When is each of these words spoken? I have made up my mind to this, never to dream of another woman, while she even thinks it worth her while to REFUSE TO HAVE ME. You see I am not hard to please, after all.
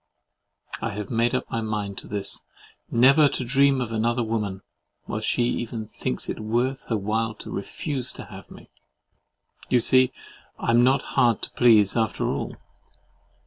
I 0.81 0.93
have 0.93 1.11
made 1.11 1.35
up 1.35 1.47
my 1.51 1.61
mind 1.61 1.99
to 1.99 2.07
this, 2.07 2.41
never 2.89 3.29
to 3.29 3.45
dream 3.45 3.79
of 3.81 3.91
another 3.91 4.23
woman, 4.23 4.63
while 5.03 5.19
she 5.21 5.43
even 5.43 5.85
thinks 5.85 6.27
it 6.27 6.39
worth 6.39 6.85
her 6.85 6.97
while 6.97 7.35
to 7.35 7.51
REFUSE 7.51 8.11
TO 8.13 8.25
HAVE 8.25 8.49
ME. 8.49 8.71
You 9.69 9.77
see 9.79 10.11
I 10.57 10.71
am 10.71 10.83
not 10.83 11.03
hard 11.13 11.43
to 11.43 11.51
please, 11.51 11.95
after 11.95 12.25
all. 12.25 12.57